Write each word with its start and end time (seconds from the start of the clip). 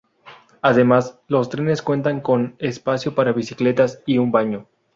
Además, 0.63 1.19
los 1.27 1.49
trenes 1.51 1.83
cuentan 1.83 2.21
con 2.21 2.55
espacio 2.57 3.13
para 3.13 3.33
bicicletas 3.33 4.01
y 4.07 4.17
un 4.17 4.31
baño. 4.31 4.67